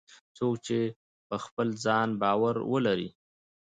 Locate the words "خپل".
1.45-1.67